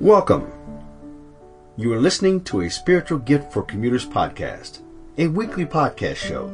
Welcome. 0.00 0.50
You 1.76 1.92
are 1.92 2.00
listening 2.00 2.42
to 2.44 2.62
a 2.62 2.68
Spiritual 2.68 3.20
Gift 3.20 3.52
for 3.52 3.62
Commuters 3.62 4.04
podcast, 4.04 4.80
a 5.18 5.28
weekly 5.28 5.64
podcast 5.64 6.16
show 6.16 6.48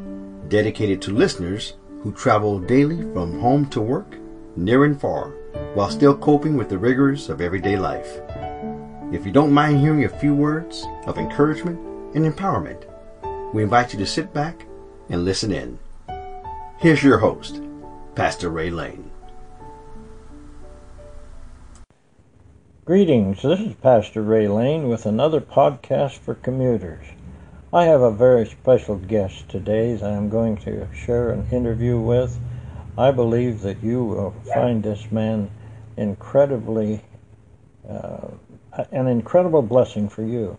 dedicated 0.48 1.00
to 1.02 1.14
listeners 1.14 1.72
who 2.02 2.12
travel 2.12 2.60
daily 2.60 3.00
from 3.14 3.40
home 3.40 3.64
to 3.70 3.80
work, 3.80 4.14
near 4.56 4.84
and 4.84 5.00
far, 5.00 5.30
while 5.72 5.88
still 5.88 6.14
coping 6.14 6.54
with 6.54 6.68
the 6.68 6.76
rigors 6.76 7.30
of 7.30 7.40
everyday 7.40 7.78
life. 7.78 8.20
If 9.10 9.24
you 9.24 9.32
don't 9.32 9.54
mind 9.54 9.80
hearing 9.80 10.04
a 10.04 10.20
few 10.20 10.34
words 10.34 10.86
of 11.06 11.16
encouragement 11.16 11.80
and 12.14 12.30
empowerment, 12.30 12.84
we 13.54 13.62
invite 13.62 13.94
you 13.94 13.98
to 14.00 14.06
sit 14.06 14.34
back 14.34 14.66
and 15.08 15.24
listen 15.24 15.50
in. 15.50 15.78
Here's 16.76 17.02
your 17.02 17.18
host, 17.18 17.62
Pastor 18.14 18.50
Ray 18.50 18.68
Lane. 18.68 19.09
Greetings, 22.90 23.42
this 23.42 23.60
is 23.60 23.74
Pastor 23.74 24.20
Ray 24.20 24.48
Lane 24.48 24.88
with 24.88 25.06
another 25.06 25.40
podcast 25.40 26.18
for 26.18 26.34
commuters. 26.34 27.06
I 27.72 27.84
have 27.84 28.00
a 28.00 28.10
very 28.10 28.44
special 28.46 28.96
guest 28.96 29.48
today 29.48 29.94
that 29.94 30.10
I'm 30.10 30.28
going 30.28 30.56
to 30.62 30.92
share 30.92 31.30
an 31.30 31.46
interview 31.52 32.00
with. 32.00 32.36
I 32.98 33.12
believe 33.12 33.60
that 33.60 33.80
you 33.80 34.02
will 34.02 34.34
find 34.52 34.82
this 34.82 35.12
man 35.12 35.52
incredibly, 35.96 37.00
uh, 37.88 38.26
an 38.90 39.06
incredible 39.06 39.62
blessing 39.62 40.08
for 40.08 40.24
you. 40.24 40.58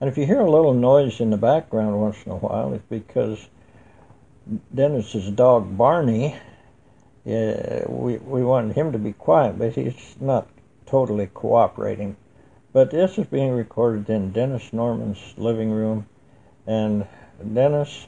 And 0.00 0.08
if 0.08 0.16
you 0.16 0.24
hear 0.24 0.40
a 0.40 0.50
little 0.50 0.72
noise 0.72 1.20
in 1.20 1.28
the 1.28 1.36
background 1.36 2.00
once 2.00 2.16
in 2.24 2.32
a 2.32 2.36
while, 2.36 2.72
it's 2.72 2.86
because 2.88 3.48
Dennis's 4.74 5.30
dog 5.30 5.76
Barney, 5.76 6.36
uh, 7.26 7.82
we, 7.86 8.16
we 8.16 8.42
wanted 8.42 8.74
him 8.74 8.92
to 8.92 8.98
be 8.98 9.12
quiet, 9.12 9.58
but 9.58 9.74
he's 9.74 10.16
not 10.18 10.48
totally 10.86 11.26
cooperating. 11.26 12.16
But 12.72 12.90
this 12.90 13.18
is 13.18 13.26
being 13.26 13.52
recorded 13.52 14.08
in 14.08 14.32
Dennis 14.32 14.72
Norman's 14.72 15.34
living 15.36 15.70
room. 15.70 16.06
And 16.66 17.06
Dennis, 17.54 18.06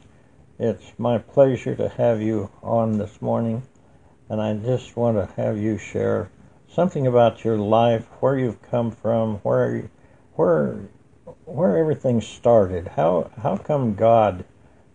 it's 0.59 0.93
my 0.99 1.19
pleasure 1.19 1.75
to 1.77 1.89
have 1.89 2.21
you 2.21 2.51
on 2.63 2.99
this 2.99 3.21
morning. 3.21 3.63
And 4.29 4.41
I 4.41 4.55
just 4.55 4.97
want 4.97 5.17
to 5.17 5.35
have 5.41 5.59
you 5.59 5.79
share 5.79 6.31
something 6.69 7.07
about 7.07 7.45
your 7.45 7.57
life, 7.57 8.05
where 8.21 8.39
you've 8.39 8.63
come 8.63 8.91
from, 8.91 9.37
where 9.39 9.91
where 10.35 10.77
where 11.45 11.79
everything 11.79 12.21
started. 12.21 12.89
How 12.89 13.31
how 13.43 13.57
come 13.57 13.95
God 13.95 14.45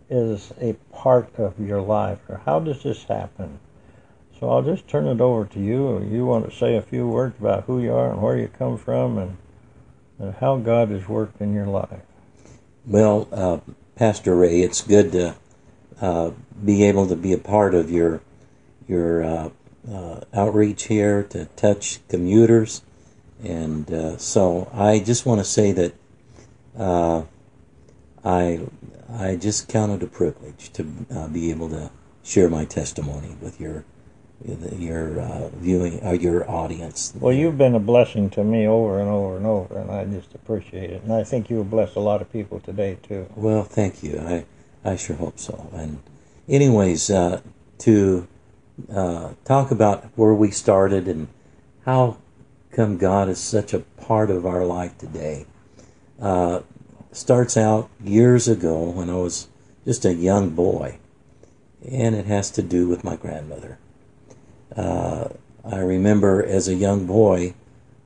is 0.08 0.52
a 0.60 0.74
part 0.92 1.36
of 1.38 1.58
your 1.58 1.80
life, 1.80 2.20
or 2.28 2.40
how 2.44 2.60
does 2.60 2.82
this 2.82 3.04
happen? 3.04 3.58
So 4.40 4.50
I'll 4.50 4.62
just 4.62 4.88
turn 4.88 5.06
it 5.06 5.20
over 5.20 5.44
to 5.46 5.60
you. 5.60 6.02
You 6.02 6.26
want 6.26 6.50
to 6.50 6.56
say 6.56 6.76
a 6.76 6.82
few 6.82 7.06
words 7.06 7.36
about 7.38 7.64
who 7.64 7.80
you 7.80 7.92
are 7.92 8.10
and 8.10 8.20
where 8.20 8.36
you 8.36 8.48
come 8.48 8.76
from 8.76 9.16
and, 9.18 9.36
and 10.18 10.34
how 10.34 10.56
God 10.58 10.90
has 10.90 11.08
worked 11.08 11.40
in 11.40 11.54
your 11.54 11.66
life. 11.66 12.00
Well, 12.86 13.28
uh, 13.32 13.58
Pastor 13.96 14.34
Ray, 14.34 14.60
it's 14.60 14.82
good 14.82 15.12
to 15.12 15.36
uh, 16.00 16.32
be 16.64 16.82
able 16.84 17.06
to 17.06 17.16
be 17.16 17.32
a 17.32 17.38
part 17.38 17.74
of 17.74 17.90
your 17.90 18.20
your 18.86 19.24
uh, 19.24 19.50
uh 19.90 20.20
outreach 20.34 20.84
here 20.84 21.22
to 21.22 21.46
touch 21.56 22.00
commuters, 22.08 22.82
and 23.42 23.90
uh, 23.90 24.18
so 24.18 24.68
I 24.74 24.98
just 24.98 25.24
want 25.24 25.40
to 25.40 25.44
say 25.44 25.72
that 25.72 25.94
uh, 26.76 27.22
I 28.22 28.60
I 29.10 29.36
just 29.36 29.68
count 29.68 29.92
it 29.92 30.02
a 30.02 30.06
privilege 30.06 30.70
to 30.74 30.82
be 30.82 31.50
able 31.50 31.70
to 31.70 31.90
share 32.22 32.50
my 32.50 32.64
testimony 32.64 33.36
with 33.40 33.60
your 33.60 33.84
your 34.44 35.20
uh, 35.20 35.48
viewing 35.54 36.00
or 36.02 36.08
uh, 36.08 36.12
your 36.12 36.50
audience. 36.50 37.12
Well, 37.18 37.32
you've 37.32 37.56
been 37.56 37.74
a 37.74 37.80
blessing 37.80 38.30
to 38.30 38.44
me 38.44 38.66
over 38.66 39.00
and 39.00 39.08
over 39.08 39.36
and 39.36 39.46
over, 39.46 39.78
and 39.78 39.90
I 39.90 40.04
just 40.04 40.34
appreciate 40.34 40.90
it. 40.90 41.02
And 41.02 41.12
I 41.12 41.24
think 41.24 41.48
you 41.48 41.56
will 41.56 41.64
bless 41.64 41.94
a 41.94 42.00
lot 42.00 42.20
of 42.20 42.30
people 42.32 42.60
today 42.60 42.98
too. 43.02 43.26
Well, 43.36 43.64
thank 43.64 44.02
you. 44.02 44.20
I 44.20 44.44
I 44.84 44.96
sure 44.96 45.16
hope 45.16 45.38
so. 45.38 45.70
And 45.72 46.00
anyways, 46.48 47.10
uh, 47.10 47.40
to 47.78 48.28
uh, 48.94 49.32
talk 49.44 49.70
about 49.70 50.04
where 50.16 50.34
we 50.34 50.50
started 50.50 51.08
and 51.08 51.28
how 51.84 52.18
come 52.70 52.98
God 52.98 53.28
is 53.28 53.38
such 53.38 53.72
a 53.72 53.80
part 53.80 54.30
of 54.30 54.44
our 54.44 54.64
life 54.64 54.98
today. 54.98 55.46
Uh, 56.20 56.60
starts 57.12 57.56
out 57.56 57.88
years 58.02 58.48
ago 58.48 58.90
when 58.90 59.08
I 59.08 59.14
was 59.14 59.48
just 59.84 60.04
a 60.04 60.14
young 60.14 60.50
boy, 60.50 60.98
and 61.88 62.14
it 62.14 62.26
has 62.26 62.50
to 62.52 62.62
do 62.62 62.88
with 62.88 63.04
my 63.04 63.16
grandmother. 63.16 63.78
Uh, 64.76 65.28
I 65.64 65.78
remember 65.78 66.44
as 66.44 66.68
a 66.68 66.74
young 66.74 67.06
boy, 67.06 67.54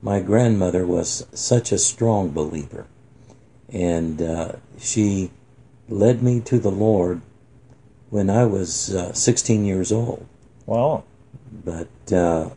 my 0.01 0.21
grandmother 0.21 0.85
was 0.85 1.25
such 1.33 1.71
a 1.71 1.77
strong 1.77 2.29
believer, 2.29 2.85
and 3.67 4.21
uh, 4.21 4.53
she 4.77 5.31
led 5.89 6.21
me 6.23 6.39
to 6.41 6.59
the 6.59 6.71
Lord 6.71 7.21
when 8.09 8.29
I 8.29 8.45
was 8.45 8.95
uh, 8.95 9.13
16 9.13 9.65
years 9.65 9.91
old. 9.91 10.25
Wow. 10.65 11.03
But 11.51 12.13
uh, 12.13 12.49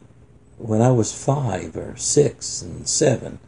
when 0.59 0.81
I 0.81 0.91
was 0.91 1.13
five 1.13 1.77
or 1.77 1.97
six 1.97 2.63
and 2.63 2.89
seven, 2.89 3.39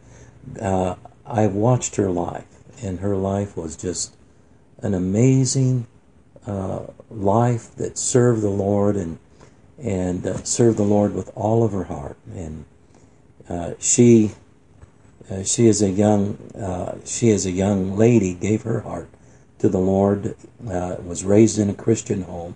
uh, 0.61 0.95
I 1.25 1.47
watched 1.47 1.95
her 1.95 2.09
life, 2.09 2.45
and 2.81 2.99
her 2.99 3.15
life 3.15 3.55
was 3.55 3.75
just 3.75 4.15
an 4.79 4.93
amazing 4.93 5.87
uh, 6.45 6.81
life 7.09 7.73
that 7.75 7.97
served 7.97 8.41
the 8.41 8.49
Lord 8.49 8.95
and 8.95 9.17
and 9.77 10.25
uh, 10.25 10.33
the 10.73 10.83
Lord 10.83 11.13
with 11.13 11.31
all 11.35 11.63
of 11.63 11.71
her 11.71 11.85
heart. 11.85 12.17
And 12.33 12.65
uh, 13.49 13.73
she, 13.79 14.31
uh, 15.29 15.43
she 15.43 15.67
is 15.67 15.81
a 15.81 15.89
young, 15.89 16.37
uh, 16.57 16.97
she 17.05 17.29
is 17.29 17.45
a 17.45 17.51
young 17.51 17.95
lady, 17.95 18.33
gave 18.33 18.63
her 18.63 18.81
heart 18.81 19.09
to 19.59 19.69
the 19.69 19.79
Lord. 19.79 20.35
Uh, 20.67 20.95
was 21.03 21.23
raised 21.23 21.59
in 21.59 21.69
a 21.69 21.73
Christian 21.73 22.23
home, 22.23 22.55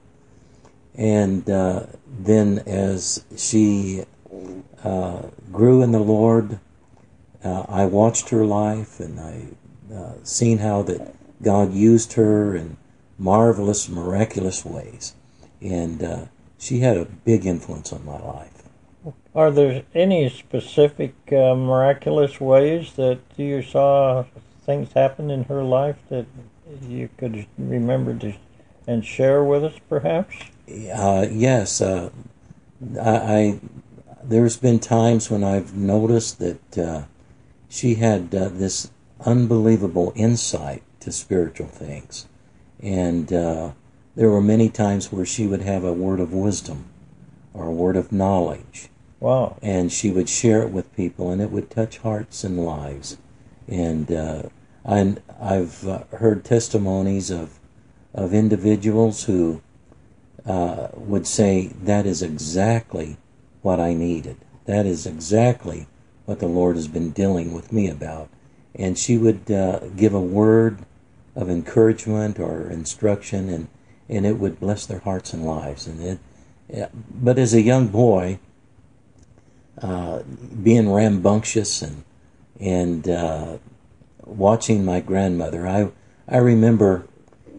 and 0.96 1.50
uh, 1.50 1.85
then 2.08 2.59
as 2.66 3.24
she 3.38 4.03
grew 5.52 5.81
in 5.81 5.91
the 5.91 6.00
Lord, 6.00 6.59
I 7.44 7.85
watched 7.85 8.29
her 8.29 8.46
life, 8.46 9.00
and 9.00 9.19
I 9.19 9.46
seen 10.24 10.59
how 10.59 10.84
that 10.84 11.16
God 11.41 11.74
used 11.74 12.13
her 12.13 12.56
in 12.56 12.78
marvelous, 13.18 13.90
miraculous 13.90 14.66
ways, 14.66 15.16
and 15.62 16.29
she 16.59 16.80
had 16.80 16.97
a 16.97 17.06
big 17.06 17.46
influence 17.46 17.92
on 17.92 18.06
my 18.06 18.20
life. 18.20 18.52
Are 19.34 19.50
there 19.50 19.84
any 19.96 20.30
specific 20.30 21.16
uh, 21.31 21.56
miraculous 21.56 22.40
ways 22.42 22.94
that 22.94 23.20
you 23.38 23.62
saw 23.62 24.25
things 24.66 24.92
happen 24.94 25.31
in 25.31 25.46
her 25.46 25.64
life 25.64 25.96
that 26.09 26.25
you 26.88 27.09
could 27.18 27.47
remember 27.58 28.14
to, 28.16 28.34
and 28.86 29.06
share 29.06 29.44
with 29.44 29.64
us, 29.64 29.74
perhaps? 29.88 30.36
Uh, 30.68 31.25
yes, 31.31 31.81
uh, 31.81 32.09
I, 33.02 33.09
I, 33.09 33.59
There's 34.22 34.58
been 34.58 34.80
times 34.80 35.31
when 35.31 35.44
I've 35.44 35.76
noticed 35.76 36.40
that 36.40 36.78
uh, 36.78 37.03
she 37.70 37.96
had 37.96 38.36
uh, 38.36 38.50
this 38.50 38.91
unbelievable 39.26 40.12
insight 40.16 40.84
to 41.00 41.12
spiritual 41.12 41.68
things, 41.68 42.28
and 42.84 43.31
uh, 43.31 43.72
there 44.19 44.30
were 44.30 44.41
many 44.41 44.68
times 44.68 45.13
where 45.13 45.25
she 45.25 45.47
would 45.47 45.62
have 45.62 45.85
a 45.85 45.94
word 45.94 46.19
of 46.19 46.34
wisdom 46.34 46.84
or 47.53 47.68
a 47.68 47.72
word 47.72 47.96
of 47.96 48.12
knowledge. 48.12 48.90
Wow. 49.22 49.57
And 49.62 49.94
she 49.94 50.12
would 50.12 50.28
share 50.28 50.62
it 50.62 50.72
with 50.72 50.94
people, 50.94 51.31
and 51.31 51.41
it 51.41 51.52
would 51.52 51.69
touch 51.69 52.00
hearts 52.00 52.44
and 52.44 52.59
lives. 52.66 53.16
And 53.66 54.12
uh, 54.12 54.44
I, 54.85 55.16
I've 55.40 55.88
uh, 55.88 56.03
heard 56.18 56.44
testimonies 56.44 57.31
of, 57.31 57.59
of 58.13 58.34
individuals 58.34 59.24
who 59.24 59.62
uh, 60.46 60.90
would 60.96 61.25
say, 61.25 61.68
That 61.81 62.06
is 62.06 62.22
exactly 62.22 63.16
what 63.62 63.79
I 63.79 63.94
needed. 63.94 64.35
That 64.66 64.85
is 64.85 65.08
exactly 65.08 65.88
what 66.25 66.40
the 66.40 66.47
Lord 66.47 66.75
has 66.75 66.90
been 66.90 67.12
dealing 67.12 67.53
with 67.53 67.72
me 67.72 67.88
about. 67.88 68.28
And 68.76 68.99
she 68.99 69.17
would 69.17 69.49
uh, 69.49 69.79
give 69.96 70.14
a 70.14 70.20
word 70.20 70.79
of 71.38 71.49
encouragement 71.49 72.38
or 72.38 72.70
instruction, 72.70 73.47
and 73.47 73.70
and 74.09 74.26
it 74.26 74.38
would 74.38 74.59
bless 74.59 74.85
their 74.85 75.00
hearts 75.00 75.34
and 75.34 75.46
lives. 75.46 75.88
And 75.88 76.20
it, 76.70 76.91
but 77.09 77.38
as 77.38 77.53
a 77.53 77.61
young 77.61 77.88
boy, 77.88 78.40
uh, 79.82 80.23
being 80.61 80.91
rambunctious 80.91 81.82
and 81.82 82.03
and 82.59 83.08
uh, 83.08 83.58
watching 84.26 84.84
my 84.84 85.00
grandmother, 85.00 85.67
I 85.67 85.91
I 86.28 86.38
remember 86.38 87.08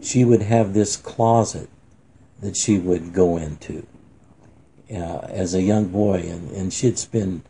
she 0.03 0.25
would 0.25 0.43
have 0.43 0.75
this 0.75 0.97
closet 0.97 1.69
that 2.41 2.57
she 2.57 2.79
would 2.79 3.13
go 3.13 3.37
into 3.37 3.87
uh, 4.91 5.27
as 5.29 5.55
a 5.55 5.63
young 5.63 5.89
boy, 5.89 6.19
and, 6.19 6.51
and 6.51 6.73
she'd 6.73 6.99
spend 6.99 7.43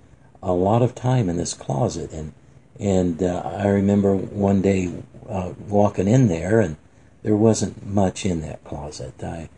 a 0.43 0.53
lot 0.53 0.83
of 0.83 0.95
time 0.95 1.29
in 1.29 1.37
this 1.37 1.55
closet. 1.55 2.13
And 2.13 2.33
and 2.79 3.23
uh, 3.23 3.43
I 3.45 3.69
remember 3.69 4.17
one 4.17 4.63
day 4.63 4.93
uh, 5.29 5.53
walking 5.69 6.09
in 6.09 6.29
there 6.29 6.61
and 6.61 6.77
there 7.23 7.37
wasn't 7.37 7.87
much 7.87 8.25
in 8.25 8.41
that 8.43 8.65
closet. 8.65 9.23
I, 9.23 9.49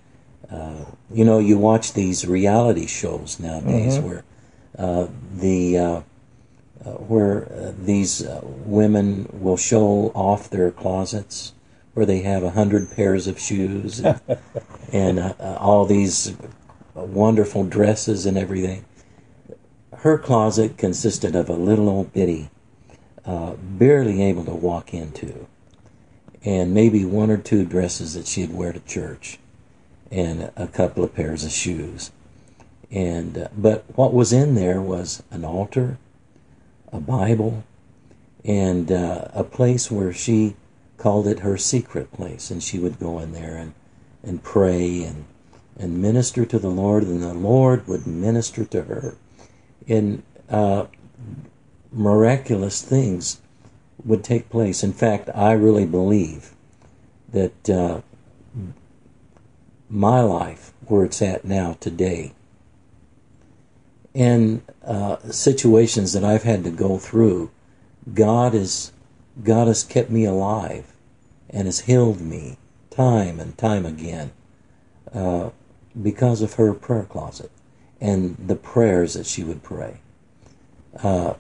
uh, 0.51 0.85
you 1.11 1.25
know, 1.25 1.39
you 1.39 1.59
watch 1.59 1.93
these 1.93 2.27
reality 2.27 2.87
shows 2.87 3.39
nowadays 3.41 3.99
mm-hmm. 3.99 4.07
where 4.07 4.25
uh, 4.79 5.09
the 5.35 5.79
uh, 5.79 6.01
uh, 6.85 6.91
where 6.95 7.45
uh, 7.53 7.73
these 7.79 8.25
uh, 8.27 8.41
women 8.43 9.29
will 9.33 9.57
show 9.57 10.11
off 10.15 10.51
their 10.51 10.71
closets, 10.71 11.53
where 11.95 12.05
they 12.05 12.23
have 12.23 12.43
a 12.43 12.51
hundred 12.51 12.91
pairs 12.91 13.29
of 13.29 13.39
shoes 13.39 14.01
and, 14.01 14.21
and 14.93 15.35
all 15.39 15.85
these 15.85 16.35
wonderful 16.95 17.65
dresses 17.65 18.27
and 18.27 18.37
everything. 18.37 18.85
Her 19.99 20.19
closet 20.19 20.77
consisted 20.77 21.37
of 21.37 21.49
a 21.49 21.55
little 21.55 21.89
old 21.89 22.13
bitty, 22.13 22.51
uh, 23.25 23.53
barely 23.55 24.21
able 24.21 24.45
to 24.47 24.55
walk 24.55 24.93
into, 24.93 25.47
and 26.45 26.75
maybe 26.75 27.05
one 27.05 27.31
or 27.31 27.37
two 27.37 27.65
dresses 27.65 28.15
that 28.15 28.27
she'd 28.27 28.53
wear 28.53 28.73
to 28.73 28.81
church, 28.81 29.39
and 30.11 30.51
a 30.57 30.67
couple 30.67 31.05
of 31.05 31.15
pairs 31.15 31.45
of 31.45 31.53
shoes. 31.53 32.11
And 32.91 33.39
uh, 33.39 33.49
but 33.57 33.85
what 33.95 34.13
was 34.13 34.33
in 34.33 34.55
there 34.55 34.81
was 34.81 35.23
an 35.31 35.45
altar, 35.45 35.99
a 36.93 37.01
Bible, 37.01 37.65
and 38.45 38.91
uh, 38.91 39.29
a 39.33 39.45
place 39.45 39.91
where 39.91 40.13
she 40.13 40.57
called 40.99 41.27
it 41.27 41.41
her 41.41 41.57
secret 41.57 42.13
place, 42.13 42.51
and 42.51 42.63
she 42.63 42.79
would 42.79 42.99
go 42.99 43.19
in 43.19 43.33
there 43.33 43.57
and 43.57 43.75
and 44.23 44.43
pray 44.43 45.03
and 45.05 45.25
and 45.79 46.03
minister 46.03 46.45
to 46.45 46.59
the 46.59 46.69
Lord, 46.71 47.03
and 47.05 47.23
the 47.23 47.35
Lord 47.35 47.89
would 47.89 48.07
minister 48.07 48.65
to 48.67 48.83
her. 48.83 49.15
And 49.89 50.23
uh, 50.51 50.87
miraculous 51.91 52.83
things 52.83 53.42
would 54.05 54.25
take 54.25 54.51
place. 54.51 54.83
In 54.83 54.93
fact, 54.93 55.29
I 55.35 55.53
really 55.53 55.87
believe 55.87 56.55
that 57.31 57.71
uh, 57.71 58.01
my 59.89 60.21
life, 60.21 60.73
where 60.87 61.05
it's 61.05 61.23
at 61.23 61.45
now 61.45 61.77
today, 61.81 62.33
and 64.15 64.63
uh, 64.85 65.17
situations 65.31 66.13
that 66.13 66.25
I've 66.25 66.43
had 66.43 66.65
to 66.65 66.71
go 66.71 66.99
through, 66.99 67.51
God 68.13 68.53
has 68.55 68.93
God 69.43 69.67
has 69.69 69.83
kept 69.83 70.11
me 70.11 70.25
alive 70.25 70.93
and 71.49 71.67
has 71.67 71.81
healed 71.81 72.21
me 72.21 72.59
time 72.91 73.41
and 73.41 73.57
time 73.57 73.87
again 73.87 74.33
uh, 75.15 75.51
because 76.01 76.43
of 76.43 76.55
her 76.55 76.75
prayer 76.75 77.05
closet 77.05 77.51
and 78.01 78.37
the 78.37 78.57
prayers 78.57 79.15
that 79.15 79.27
she 79.27 79.43
would 79.43 79.63
pray. 79.63 80.01
Uh, 81.03 81.35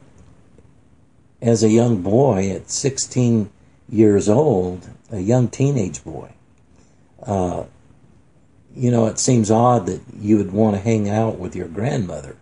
as 1.42 1.64
a 1.64 1.68
young 1.68 2.00
boy 2.00 2.50
at 2.50 2.70
16 2.70 3.50
years 3.88 4.28
old, 4.28 4.88
a 5.10 5.18
young 5.18 5.48
teenage 5.48 6.02
boy, 6.04 6.30
uh, 7.24 7.64
you 8.74 8.90
know, 8.90 9.06
it 9.06 9.18
seems 9.18 9.50
odd 9.50 9.86
that 9.86 10.00
you 10.18 10.38
would 10.38 10.52
want 10.52 10.76
to 10.76 10.80
hang 10.80 11.10
out 11.10 11.38
with 11.38 11.54
your 11.54 11.68
grandmother 11.68 12.36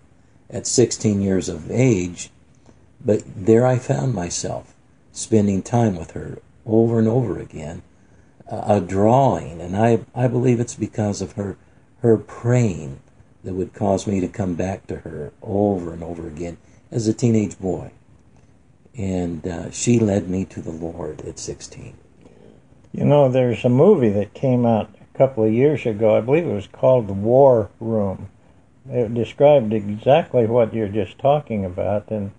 at 0.50 0.66
16 0.66 1.20
years 1.22 1.48
of 1.48 1.70
age, 1.70 2.30
but 3.04 3.22
there 3.26 3.66
I 3.66 3.78
found 3.78 4.14
myself 4.14 4.74
spending 5.12 5.62
time 5.62 5.96
with 5.96 6.12
her 6.12 6.38
over 6.66 6.98
and 6.98 7.08
over 7.08 7.38
again, 7.38 7.82
uh, 8.50 8.62
a 8.66 8.80
drawing, 8.80 9.60
and 9.60 9.76
I, 9.76 10.04
I 10.14 10.28
believe 10.28 10.60
it's 10.60 10.74
because 10.74 11.22
of 11.22 11.32
her, 11.32 11.56
her 12.02 12.18
praying 12.18 13.00
that 13.42 13.54
would 13.54 13.72
cause 13.72 14.06
me 14.06 14.20
to 14.20 14.28
come 14.28 14.54
back 14.54 14.86
to 14.88 14.96
her 14.96 15.32
over 15.42 15.94
and 15.94 16.04
over 16.04 16.28
again 16.28 16.58
as 16.90 17.08
a 17.08 17.14
teenage 17.14 17.58
boy. 17.58 17.92
And 18.96 19.46
uh, 19.46 19.70
she 19.70 19.98
led 19.98 20.28
me 20.28 20.44
to 20.46 20.60
the 20.60 20.72
Lord 20.72 21.22
at 21.22 21.38
16. 21.38 21.96
You 22.92 23.04
know, 23.04 23.28
there's 23.28 23.64
a 23.64 23.68
movie 23.68 24.08
that 24.10 24.34
came 24.34 24.66
out 24.66 24.90
a 25.14 25.18
couple 25.18 25.44
of 25.44 25.52
years 25.52 25.86
ago. 25.86 26.16
I 26.16 26.20
believe 26.20 26.46
it 26.46 26.52
was 26.52 26.66
called 26.66 27.06
The 27.06 27.12
War 27.12 27.70
Room. 27.78 28.30
It 28.88 29.14
described 29.14 29.72
exactly 29.72 30.46
what 30.46 30.74
you're 30.74 30.88
just 30.88 31.18
talking 31.18 31.64
about, 31.64 32.10
and 32.10 32.32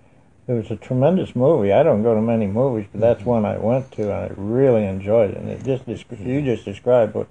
it 0.47 0.53
was 0.53 0.69
a 0.69 0.75
tremendous 0.75 1.35
movie. 1.35 1.71
I 1.71 1.83
don't 1.83 2.03
go 2.03 2.13
to 2.13 2.21
many 2.21 2.47
movies, 2.47 2.87
but 2.91 2.99
that's 2.99 3.21
mm-hmm. 3.21 3.29
one 3.29 3.45
I 3.45 3.57
went 3.57 3.91
to, 3.93 4.03
and 4.03 4.11
I 4.11 4.31
really 4.35 4.85
enjoyed 4.85 5.31
it. 5.31 5.37
And 5.37 5.49
it 5.49 5.63
just 5.63 5.87
yeah. 5.87 6.27
you 6.27 6.41
just 6.41 6.65
described 6.65 7.13
what 7.13 7.27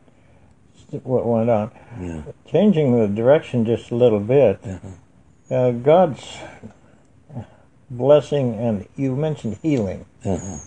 what 1.03 1.27
went 1.27 1.51
on. 1.51 1.71
Yeah. 2.01 2.23
Changing 2.51 2.99
the 2.99 3.09
direction 3.09 3.65
just 3.65 3.91
a 3.91 3.95
little 3.95 4.21
bit, 4.21 4.61
uh-huh. 4.65 5.55
uh, 5.55 5.71
God's 5.73 6.39
blessing, 7.91 8.55
and 8.55 8.87
you 8.97 9.17
mentioned 9.17 9.59
healing. 9.63 10.07
Uh-huh. 10.25 10.59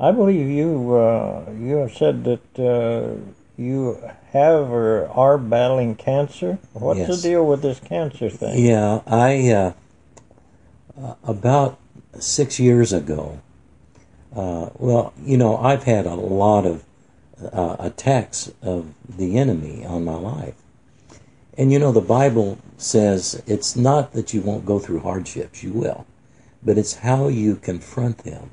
I 0.00 0.12
believe 0.12 0.48
you 0.48 0.94
uh, 0.94 1.50
you 1.58 1.76
have 1.76 1.92
said 1.92 2.24
that 2.24 2.58
uh, 2.58 3.20
you 3.56 4.02
have 4.32 4.70
or 4.70 5.08
are 5.08 5.38
battling 5.38 5.94
cancer. 5.94 6.58
What's 6.72 7.00
yes. 7.00 7.22
the 7.22 7.28
deal 7.28 7.46
with 7.46 7.62
this 7.62 7.80
cancer 7.80 8.30
thing? 8.30 8.64
Yeah, 8.64 9.02
I 9.06 9.50
uh, 9.50 9.72
uh 11.00 11.14
about 11.24 11.78
six 12.18 12.58
years 12.58 12.92
ago. 12.92 13.40
Uh, 14.34 14.70
well, 14.78 15.12
you 15.22 15.36
know, 15.36 15.58
I've 15.58 15.82
had 15.82 16.06
a 16.06 16.14
lot 16.14 16.64
of 16.64 16.84
uh, 17.52 17.76
attacks 17.78 18.50
of 18.62 18.94
the 19.08 19.36
enemy 19.36 19.84
on 19.84 20.04
my 20.04 20.14
life. 20.14 20.54
And 21.58 21.70
you 21.70 21.78
know, 21.78 21.92
the 21.92 22.00
Bible 22.00 22.58
says 22.78 23.42
it's 23.46 23.76
not 23.76 24.12
that 24.12 24.32
you 24.32 24.40
won't 24.40 24.64
go 24.64 24.78
through 24.78 25.00
hardships, 25.00 25.62
you 25.62 25.72
will, 25.72 26.06
but 26.62 26.78
it's 26.78 26.94
how 26.94 27.28
you 27.28 27.56
confront 27.56 28.18
them 28.18 28.50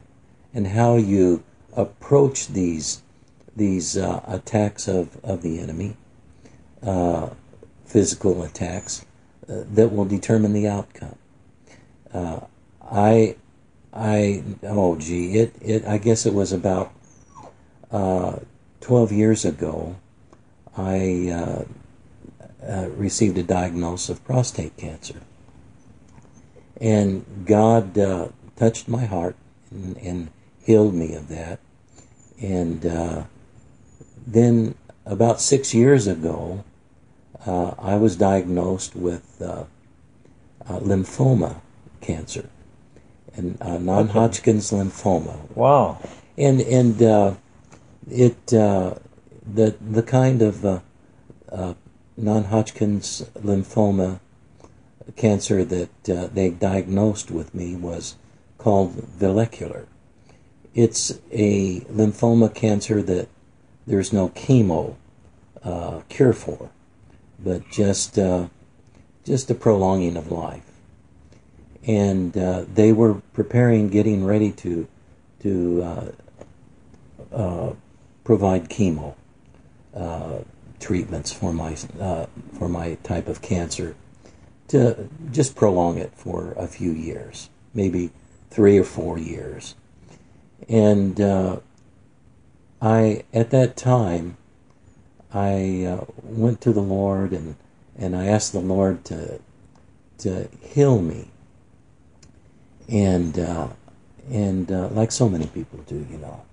and 0.54 0.68
how 0.68 0.96
you 0.96 1.44
approach 1.76 2.48
these 2.48 3.02
these 3.56 3.98
uh, 3.98 4.22
attacks 4.26 4.88
of, 4.88 5.18
of 5.24 5.42
the 5.42 5.60
enemy, 5.60 5.98
uh, 6.82 7.30
physical 7.86 8.42
attacks, 8.44 9.06
uh, 9.50 9.64
that 9.74 9.90
will 9.90 10.06
determine 10.06 10.54
the 10.54 10.68
outcome. 10.68 11.18
Uh, 12.14 12.40
I, 12.82 13.36
I, 13.94 14.44
oh 14.64 14.96
gee, 14.96 15.38
it, 15.38 15.54
it, 15.62 15.86
I 15.86 15.98
guess 15.98 16.26
it 16.26 16.34
was 16.34 16.54
about 16.54 16.94
uh, 17.92 18.38
12 18.80 19.12
years 19.12 19.44
ago, 19.44 19.98
I 20.78 21.66
uh, 22.66 22.88
received 22.96 23.38
a 23.38 23.44
diagnosis 23.44 24.10
of 24.10 24.24
prostate 24.24 24.78
cancer. 24.78 25.22
And 26.80 27.26
God 27.46 27.96
touched 28.56 28.88
my 28.88 29.06
heart 29.06 29.36
and, 29.72 29.98
and, 29.98 30.30
healed 30.66 30.94
me 30.94 31.16
of 31.16 31.30
that. 31.30 31.60
And 32.40 32.82
then, 34.28 34.76
about 35.06 35.42
six 35.42 35.74
years 35.74 36.06
ago, 36.06 36.64
uh, 37.46 37.74
I 37.80 37.96
was 37.96 38.16
diagnosed 38.16 38.96
with 38.96 39.42
uh, 39.42 39.64
uh, 40.68 40.80
lymphoma 40.80 41.62
cancer, 42.02 42.50
and 43.36 43.58
uh, 43.62 43.78
non-Hodgkin's 43.78 44.72
lymphoma. 44.72 45.38
Wow! 45.56 46.00
And 46.38 46.62
and 46.62 47.02
uh, 47.02 47.36
it 48.10 48.54
uh, 48.54 48.96
the 49.52 49.76
the 49.82 50.04
kind 50.04 50.42
of 50.42 50.84
non-Hodgkin's 52.18 53.24
lymphoma 53.40 54.20
cancer 55.16 55.64
that 55.66 56.04
they 56.04 56.50
diagnosed 56.50 57.32
with 57.32 57.54
me 57.54 57.76
was 57.76 58.16
called 58.58 59.04
follicular. 59.20 59.88
It's 60.76 61.20
a 61.32 61.82
lymphoma 61.82 62.54
cancer 62.54 63.02
that 63.02 63.28
there's 63.88 64.14
no 64.14 64.30
chemo 64.30 64.96
uh, 65.64 66.02
cure 66.10 66.34
for, 66.34 66.70
but 67.40 67.68
just 67.70 68.20
uh, 68.20 68.48
just 69.26 69.50
a 69.50 69.56
prolonging 69.56 70.16
of 70.16 70.32
life. 70.32 70.66
And 71.88 72.38
uh, 72.38 72.66
they 72.72 72.92
were 72.92 73.16
preparing, 73.34 73.90
getting 73.90 74.26
ready 74.26 74.52
to 74.52 74.88
to 75.42 75.84
uh, 75.84 76.12
uh, 77.36 77.74
provide 78.24 78.70
chemo 78.70 79.16
uh, 79.96 80.40
treatments 80.80 81.32
for 81.32 81.54
my 81.54 81.76
for 82.58 82.70
my 82.70 82.96
type 83.04 83.28
of 83.28 83.42
cancer 83.42 83.96
to 84.70 85.10
just 85.32 85.56
prolong 85.56 85.98
it 85.98 86.12
for 86.16 86.54
a 86.54 86.68
few 86.68 86.92
years, 86.92 87.50
maybe 87.74 88.12
three 88.50 88.78
or 88.78 88.84
four 88.84 89.18
years. 89.18 89.76
And 90.68 91.20
I 92.82 93.24
at 93.34 93.50
that 93.52 93.76
time 93.76 94.38
I 95.34 95.84
uh, 95.86 96.06
went 96.24 96.62
to 96.62 96.72
the 96.72 96.82
Lord 96.82 97.34
and 97.34 97.56
and 97.98 98.16
I 98.16 98.28
asked 98.28 98.54
the 98.54 98.60
Lord 98.60 99.04
to 99.06 99.40
to 100.20 100.48
heal 100.62 101.02
me. 101.02 101.28
And 102.88 103.38
uh, 103.38 103.68
and 104.30 104.72
uh, 104.72 104.88
like 104.90 105.12
so 105.12 105.30
many 105.30 105.48
people 105.48 105.80
do, 105.88 106.06
you 106.10 106.18
know. 106.18 106.44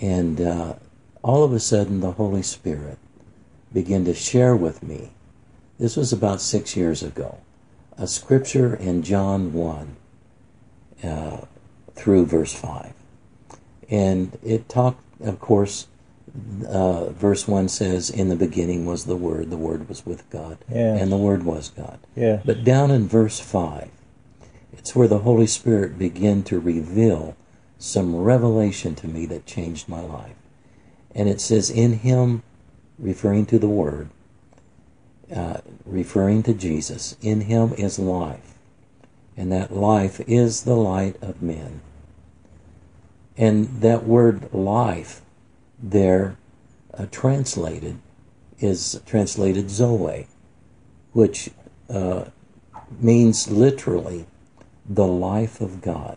And 0.00 0.40
uh, 0.40 0.74
all 1.22 1.44
of 1.44 1.52
a 1.52 1.60
sudden, 1.60 2.00
the 2.00 2.12
Holy 2.12 2.42
Spirit 2.42 2.98
began 3.72 4.04
to 4.06 4.14
share 4.14 4.56
with 4.56 4.82
me. 4.82 5.10
This 5.78 5.96
was 5.96 6.12
about 6.12 6.40
six 6.40 6.76
years 6.76 7.02
ago. 7.02 7.38
A 7.98 8.06
scripture 8.06 8.74
in 8.74 9.02
John 9.02 9.52
one 9.52 9.96
uh, 11.02 11.42
through 11.94 12.26
verse 12.26 12.54
five, 12.54 12.94
and 13.88 14.38
it 14.42 14.68
talked 14.68 15.02
of 15.22 15.40
course, 15.40 15.86
uh, 16.66 17.10
verse 17.10 17.46
1 17.46 17.68
says, 17.68 18.10
In 18.10 18.28
the 18.28 18.36
beginning 18.36 18.86
was 18.86 19.04
the 19.04 19.16
Word, 19.16 19.50
the 19.50 19.56
Word 19.56 19.88
was 19.88 20.04
with 20.04 20.28
God, 20.30 20.58
and 20.68 21.12
the 21.12 21.16
Word 21.16 21.44
was 21.44 21.68
God. 21.70 21.98
Yes. 22.16 22.42
But 22.44 22.64
down 22.64 22.90
in 22.90 23.06
verse 23.06 23.40
5, 23.40 23.88
It's 24.72 24.96
where 24.96 25.08
the 25.08 25.20
Holy 25.20 25.46
Spirit 25.46 25.98
began 25.98 26.42
to 26.44 26.58
reveal 26.58 27.36
some 27.78 28.16
revelation 28.16 28.94
to 28.96 29.08
me 29.08 29.26
that 29.26 29.46
changed 29.46 29.88
my 29.88 30.00
life. 30.00 30.36
And 31.14 31.28
it 31.28 31.40
says, 31.40 31.70
In 31.70 31.98
Him, 31.98 32.42
referring 32.98 33.46
to 33.46 33.58
the 33.58 33.68
Word, 33.68 34.08
uh, 35.34 35.60
referring 35.84 36.42
to 36.44 36.54
Jesus, 36.54 37.16
in 37.22 37.42
Him 37.42 37.72
is 37.74 37.98
life. 37.98 38.54
And 39.36 39.50
that 39.50 39.74
life 39.74 40.20
is 40.26 40.64
the 40.64 40.76
light 40.76 41.16
of 41.22 41.42
men. 41.42 41.80
And 43.36 43.80
that 43.80 44.04
word 44.04 44.52
life 44.52 45.22
there 45.82 46.36
uh, 46.94 47.06
translated 47.10 47.98
is 48.58 49.00
translated 49.06 49.70
Zoe, 49.70 50.28
which 51.12 51.50
uh, 51.88 52.26
means 53.00 53.50
literally 53.50 54.26
the 54.88 55.06
life 55.06 55.60
of 55.60 55.80
God. 55.80 56.16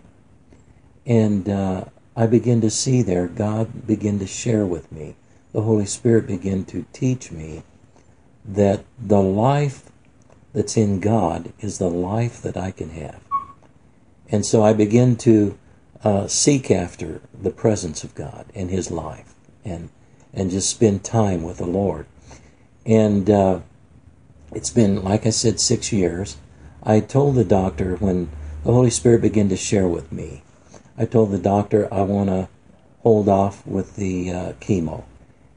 And 1.06 1.50
uh, 1.50 1.86
I 2.16 2.28
begin 2.28 2.62
to 2.62 2.70
see 2.70 3.02
there, 3.02 3.28
God 3.28 3.88
begin 3.88 4.20
to 4.20 4.28
share 4.28 4.66
with 4.66 4.92
me, 4.92 5.16
the 5.54 5.62
Holy 5.62 5.86
Spirit 5.86 6.28
begin 6.28 6.66
to 6.66 6.86
teach 6.94 7.32
me 7.32 7.64
that 8.48 8.86
the 9.00 9.22
life 9.22 9.90
that's 10.54 10.78
in 10.78 11.00
God 11.00 11.52
is 11.60 11.78
the 11.78 11.90
life 11.90 12.42
that 12.42 12.56
I 12.56 12.72
can 12.72 12.92
have. 12.92 13.22
And 14.30 14.46
so 14.46 14.64
I 14.64 14.74
begin 14.74 15.16
to 15.18 15.58
uh, 16.04 16.28
seek 16.28 16.72
after 16.72 17.22
the 17.40 17.52
presence 17.52 18.04
of 18.04 18.16
God 18.16 18.46
and 18.54 18.70
His 18.70 18.92
life, 18.92 19.34
and 19.64 19.90
and 20.34 20.52
just 20.52 20.70
spend 20.70 21.04
time 21.04 21.44
with 21.44 21.58
the 21.58 21.66
Lord. 21.66 22.06
And 22.86 23.30
uh, 23.30 23.62
it's 24.52 24.70
been, 24.70 25.04
like 25.04 25.26
I 25.26 25.30
said, 25.30 25.60
six 25.60 25.92
years. 25.92 26.38
I 26.84 27.00
told 27.00 27.36
the 27.36 27.46
doctor 27.46 27.96
when 27.96 28.30
the 28.64 28.72
Holy 28.72 28.90
Spirit 28.90 29.22
began 29.22 29.50
to 29.50 29.58
share 29.58 29.88
with 29.88 30.12
me. 30.12 30.44
I 30.98 31.06
told 31.06 31.32
the 31.32 31.40
doctor 31.40 31.92
I 31.94 32.02
want 32.02 32.30
to 32.30 32.48
hold 33.02 33.28
off 33.28 33.66
with 33.66 33.96
the 33.96 34.32
uh, 34.32 34.54
chemo, 34.54 35.04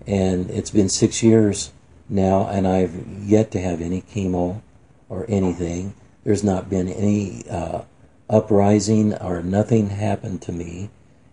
and 0.07 0.51
it's 0.51 0.71
been 0.71 0.89
six 0.89 1.23
years 1.23 1.73
now, 2.09 2.49
and 2.49 2.67
I've 2.67 3.23
yet 3.23 3.51
to 3.53 3.61
have 3.61 3.81
any 3.81 4.03
chemo 4.03 4.63
or 5.09 5.27
anything. 5.29 5.95
There's 6.25 6.45
not 6.45 6.71
been 6.71 6.89
any 6.89 7.49
uh, 7.49 7.83
uprising 8.29 9.15
or 9.15 9.43
nothing 9.43 9.91
happened 9.91 10.43
to 10.43 10.53
me 10.53 10.91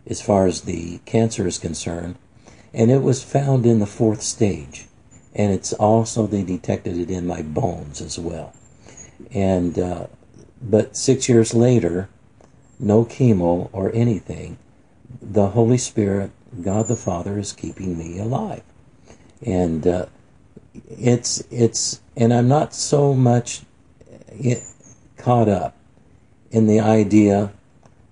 as 0.07 0.21
far 0.21 0.45
as 0.45 0.61
the 0.61 0.99
cancer 1.05 1.47
is 1.47 1.57
concerned. 1.57 2.15
And 2.73 2.91
it 2.91 3.01
was 3.01 3.23
found 3.23 3.65
in 3.65 3.79
the 3.79 3.85
fourth 3.85 4.21
stage. 4.21 4.87
And 5.33 5.51
it's 5.51 5.73
also, 5.73 6.27
they 6.27 6.43
detected 6.43 6.97
it 6.97 7.09
in 7.09 7.27
my 7.27 7.41
bones 7.41 8.01
as 8.01 8.17
well. 8.17 8.53
And, 9.31 9.77
uh, 9.77 10.07
but 10.61 10.95
six 10.95 11.27
years 11.27 11.53
later, 11.53 12.09
no 12.79 13.05
chemo 13.05 13.69
or 13.73 13.91
anything, 13.93 14.57
the 15.21 15.49
Holy 15.49 15.77
Spirit, 15.77 16.31
God 16.61 16.87
the 16.87 16.95
Father, 16.95 17.37
is 17.37 17.51
keeping 17.51 17.97
me 17.97 18.19
alive. 18.19 18.63
And, 19.45 19.85
uh, 19.85 20.05
it's, 20.89 21.43
it's, 21.51 22.01
and 22.15 22.33
I'm 22.33 22.47
not 22.47 22.73
so 22.73 23.13
much 23.13 23.61
uh, 24.09 24.55
caught 25.17 25.49
up 25.49 25.75
in 26.51 26.67
the 26.67 26.79
idea 26.79 27.51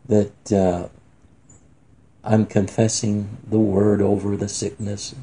that 0.08 0.52
uh, 0.52 0.88
I'm 2.24 2.46
confessing 2.46 3.38
the 3.46 3.60
word 3.60 4.02
over 4.02 4.36
the 4.36 4.50
sickness 4.50 5.16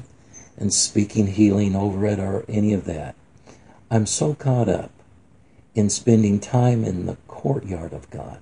and 0.57 0.73
speaking 0.73 1.27
healing 1.27 1.75
over 1.75 2.05
it 2.05 2.19
or 2.19 2.45
any 2.47 2.73
of 2.73 2.85
that. 2.85 3.15
I'm 3.89 4.05
so 4.05 4.33
caught 4.33 4.69
up 4.69 4.91
in 5.73 5.89
spending 5.89 6.39
time 6.39 6.83
in 6.83 7.05
the 7.05 7.17
courtyard 7.27 7.93
of 7.93 8.09
God, 8.09 8.39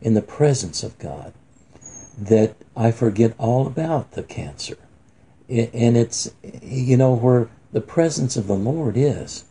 in 0.00 0.14
the 0.14 0.22
presence 0.22 0.82
of 0.82 0.98
God, 0.98 1.32
that 2.18 2.56
I 2.76 2.90
forget 2.90 3.34
all 3.38 3.66
about 3.66 4.12
the 4.12 4.22
cancer. 4.22 4.78
And 5.48 5.96
it's, 5.96 6.32
you 6.62 6.96
know, 6.96 7.14
where 7.14 7.48
the 7.72 7.80
presence 7.80 8.36
of 8.36 8.46
the 8.46 8.54
Lord 8.54 8.96
is, 8.96 9.44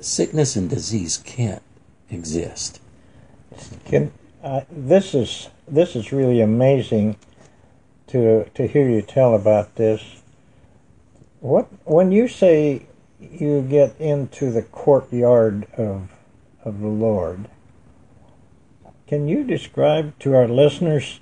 sickness 0.00 0.56
and 0.56 0.68
disease 0.68 1.18
can't 1.18 1.62
exist. 2.10 2.80
Can 3.84 4.12
uh, 4.42 4.62
this 4.70 5.14
is 5.14 5.48
this 5.66 5.96
is 5.96 6.12
really 6.12 6.40
amazing 6.40 7.16
to 8.08 8.44
to 8.54 8.66
hear 8.66 8.88
you 8.88 9.02
tell 9.02 9.34
about 9.34 9.76
this. 9.76 10.22
What 11.40 11.66
when 11.84 12.12
you 12.12 12.28
say 12.28 12.86
you 13.20 13.62
get 13.62 13.98
into 13.98 14.50
the 14.50 14.62
courtyard 14.62 15.66
of 15.76 16.10
of 16.64 16.80
the 16.80 16.88
Lord, 16.88 17.48
can 19.06 19.28
you 19.28 19.44
describe 19.44 20.18
to 20.20 20.34
our 20.34 20.48
listeners 20.48 21.20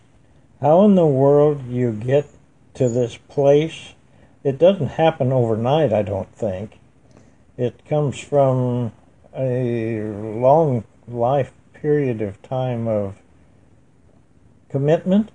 how 0.61 0.85
in 0.85 0.95
the 0.95 1.07
world 1.07 1.66
you 1.66 1.93
get 1.93 2.26
to 2.75 2.88
this 2.88 3.16
place? 3.16 3.95
It 4.45 4.59
doesn't 4.59 4.89
happen 4.89 5.33
overnight, 5.33 5.93
I 5.93 6.03
don't 6.03 6.31
think. 6.35 6.79
It 7.57 7.85
comes 7.87 8.19
from 8.19 8.93
a 9.35 10.03
long 10.03 10.85
life 11.09 11.53
period 11.73 12.21
of 12.21 12.41
time 12.43 12.87
of 12.87 13.17
commitment. 14.69 15.31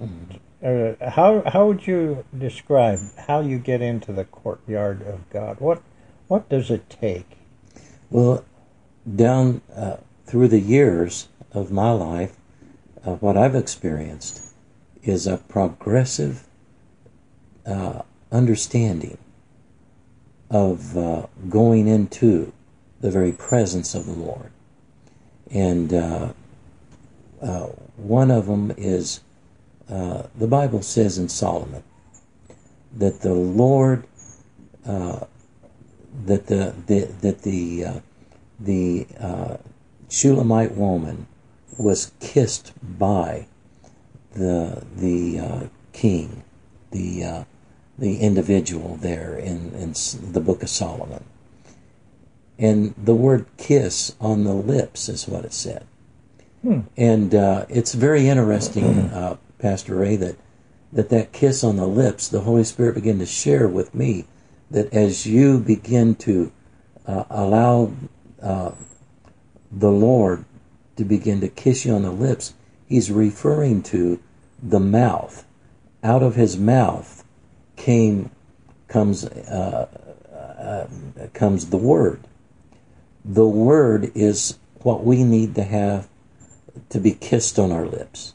Mm-hmm. 0.00 0.36
Uh, 0.64 1.10
how 1.10 1.42
how 1.46 1.66
would 1.66 1.86
you 1.86 2.24
describe 2.36 2.98
how 3.26 3.40
you 3.40 3.58
get 3.58 3.82
into 3.82 4.12
the 4.12 4.24
courtyard 4.24 5.02
of 5.02 5.28
God? 5.30 5.60
What 5.60 5.82
what 6.26 6.48
does 6.48 6.70
it 6.70 6.88
take? 6.88 7.36
Well, 8.10 8.44
down 9.14 9.60
uh, 9.76 9.98
through 10.26 10.48
the 10.48 10.60
years 10.60 11.28
of 11.52 11.70
my 11.70 11.90
life, 11.90 12.36
uh, 13.04 13.14
what 13.16 13.36
I've 13.36 13.54
experienced 13.54 14.54
is 15.02 15.26
a 15.26 15.36
progressive 15.36 16.48
uh, 17.66 18.02
understanding 18.34 19.16
of 20.50 20.96
uh, 20.98 21.26
going 21.48 21.86
into 21.88 22.52
the 23.00 23.10
very 23.10 23.32
presence 23.32 23.94
of 23.94 24.06
the 24.06 24.12
Lord. 24.12 24.50
And 25.50 25.94
uh, 25.94 26.32
uh, 27.40 27.66
one 27.96 28.30
of 28.30 28.46
them 28.46 28.72
is 28.76 29.20
uh, 29.88 30.24
the 30.34 30.46
Bible 30.46 30.82
says 30.82 31.18
in 31.18 31.28
Solomon 31.28 31.82
that 32.96 33.20
the 33.20 33.34
Lord 33.34 34.04
uh, 34.86 35.20
that 36.24 36.46
the, 36.46 36.74
the 36.86 37.00
that 37.20 37.42
the 37.42 37.84
uh, 37.84 38.00
the 38.58 39.06
Shulamite 40.08 40.72
woman 40.72 41.26
was 41.78 42.12
kissed 42.20 42.72
by 42.98 43.46
the 44.32 44.84
the 44.96 45.68
king 45.92 46.42
the 46.90 47.44
the 47.98 48.18
individual 48.18 48.96
there 48.96 49.36
in, 49.36 49.72
in 49.74 49.94
the 50.32 50.40
book 50.40 50.62
of 50.62 50.68
Solomon 50.68 51.24
and 52.58 52.94
the 52.96 53.14
word 53.14 53.46
kiss 53.56 54.14
on 54.20 54.44
the 54.44 54.54
lips 54.54 55.08
is 55.08 55.26
what 55.26 55.44
it 55.44 55.52
said. 55.52 55.86
Hmm. 56.62 56.80
And 56.96 57.34
uh, 57.34 57.66
it's 57.68 57.94
very 57.94 58.28
interesting, 58.28 58.84
uh, 58.84 59.36
Pastor 59.58 59.96
Ray, 59.96 60.16
that, 60.16 60.36
that 60.92 61.08
that 61.10 61.32
kiss 61.32 61.64
on 61.64 61.76
the 61.76 61.86
lips, 61.86 62.28
the 62.28 62.40
Holy 62.40 62.64
Spirit 62.64 62.94
began 62.94 63.18
to 63.18 63.26
share 63.26 63.68
with 63.68 63.94
me 63.94 64.26
that 64.70 64.92
as 64.94 65.26
you 65.26 65.58
begin 65.58 66.14
to 66.16 66.52
uh, 67.06 67.24
allow 67.28 67.92
uh, 68.40 68.72
the 69.70 69.90
Lord 69.90 70.44
to 70.96 71.04
begin 71.04 71.40
to 71.40 71.48
kiss 71.48 71.84
you 71.84 71.92
on 71.94 72.02
the 72.02 72.10
lips, 72.10 72.54
He's 72.86 73.10
referring 73.10 73.82
to 73.84 74.20
the 74.62 74.80
mouth. 74.80 75.44
Out 76.02 76.22
of 76.22 76.36
His 76.36 76.56
mouth 76.56 77.13
came 77.76 78.30
comes 78.88 79.24
uh, 79.24 79.88
uh, 80.32 81.26
comes 81.32 81.70
the 81.70 81.76
Word 81.76 82.20
the 83.24 83.46
word 83.46 84.12
is 84.14 84.58
what 84.82 85.02
we 85.02 85.24
need 85.24 85.54
to 85.54 85.64
have 85.64 86.08
to 86.90 87.00
be 87.00 87.12
kissed 87.12 87.58
on 87.58 87.72
our 87.72 87.86
lips. 87.86 88.34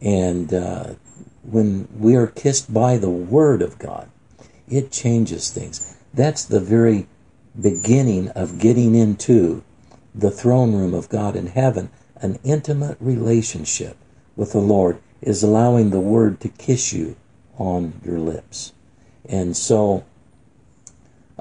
And 0.00 0.54
uh, 0.54 0.94
when 1.42 1.88
we 1.98 2.14
are 2.14 2.28
kissed 2.28 2.72
by 2.72 2.98
the 2.98 3.10
word 3.10 3.62
of 3.62 3.78
God, 3.78 4.08
it 4.68 4.92
changes 4.92 5.50
things. 5.50 5.96
That's 6.14 6.44
the 6.44 6.60
very 6.60 7.08
beginning 7.60 8.28
of 8.30 8.58
getting 8.58 8.94
into 8.94 9.64
the 10.14 10.30
throne 10.30 10.72
room 10.74 10.94
of 10.94 11.08
God 11.08 11.34
in 11.34 11.48
heaven. 11.48 11.90
An 12.16 12.38
intimate 12.44 12.96
relationship 13.00 13.96
with 14.36 14.52
the 14.52 14.58
Lord 14.58 14.98
is 15.20 15.42
allowing 15.42 15.90
the 15.90 16.00
word 16.00 16.40
to 16.40 16.48
kiss 16.48 16.92
you 16.92 17.16
on 17.56 18.00
your 18.04 18.18
lips. 18.18 18.72
And 19.28 19.56
so, 19.56 20.04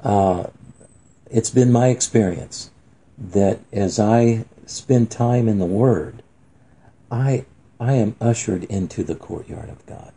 uh, 0.04 0.48
it's 1.30 1.50
been 1.50 1.72
my 1.72 1.88
experience 1.88 2.72
that 3.18 3.60
as 3.72 4.00
I 4.00 4.46
spend 4.66 5.12
time 5.12 5.48
in 5.48 5.60
the 5.60 5.66
Word, 5.66 6.24
I 7.12 7.46
I 7.80 7.94
am 7.94 8.16
ushered 8.22 8.64
into 8.66 9.04
the 9.04 9.16
courtyard 9.16 9.70
of 9.70 9.86
God. 9.86 10.14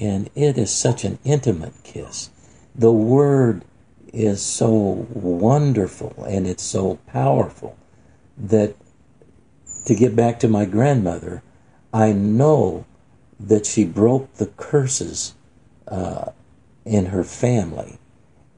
And 0.00 0.30
it 0.34 0.58
is 0.58 0.70
such 0.70 1.04
an 1.04 1.18
intimate 1.24 1.72
kiss. 1.82 2.30
The 2.74 2.92
Word 2.92 3.64
is 4.12 4.42
so 4.42 5.06
wonderful 5.12 6.24
and 6.24 6.46
it's 6.46 6.62
so 6.62 6.98
powerful 7.06 7.76
that 8.36 8.74
to 9.86 9.94
get 9.94 10.14
back 10.14 10.38
to 10.40 10.48
my 10.48 10.64
grandmother, 10.64 11.42
I 11.92 12.12
know 12.12 12.84
that 13.40 13.66
she 13.66 13.84
broke 13.84 14.34
the 14.34 14.46
curses 14.46 15.34
uh, 15.86 16.32
in 16.84 17.06
her 17.06 17.24
family, 17.24 17.98